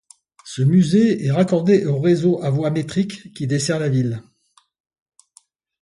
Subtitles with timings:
[0.45, 4.23] Ce musée est raccordé au réseau à voie métrique qui dessert la ville.